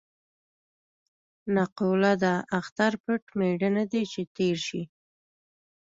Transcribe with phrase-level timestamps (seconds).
[1.55, 4.81] نقوله ده: اختر پټ مېړه نه دی چې تېر شي.